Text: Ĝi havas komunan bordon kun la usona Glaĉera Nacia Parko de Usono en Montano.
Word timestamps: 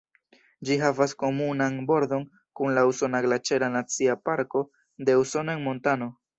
Ĝi 0.69 0.77
havas 0.83 1.13
komunan 1.23 1.77
bordon 1.91 2.25
kun 2.61 2.75
la 2.79 2.87
usona 2.93 3.23
Glaĉera 3.29 3.71
Nacia 3.77 4.19
Parko 4.27 4.67
de 5.11 5.21
Usono 5.25 5.59
en 5.59 5.67
Montano. 5.71 6.13